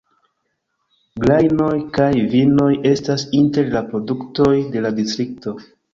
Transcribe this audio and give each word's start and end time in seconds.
Grajnoj 1.25 1.75
kaj 1.97 2.09
vinoj 2.33 2.67
estas 2.93 3.27
inter 3.41 3.69
la 3.77 3.85
produktoj 3.93 4.49
de 4.77 4.85
la 4.87 4.95
distrikto. 5.03 5.55